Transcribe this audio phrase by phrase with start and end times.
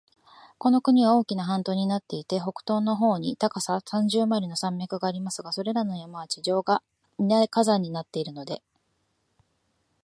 [0.57, 6.81] この国は大きな半島になっていて、北東の方に高さ三十マイルの山脈がありますが、それらの山は頂上が
[7.19, 8.63] みな火山になっているので、